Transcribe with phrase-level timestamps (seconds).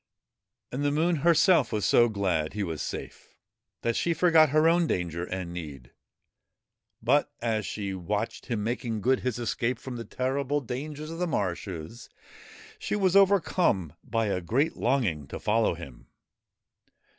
[0.71, 3.35] And the Moon herself was so glad he was safe,
[3.83, 5.91] that she forgot her own danger and need.
[7.03, 11.27] But, as she watched him making good his escape from the terrible dangers of the
[11.27, 12.09] marshes,
[12.79, 16.07] she was overcome by a great longing to follow him.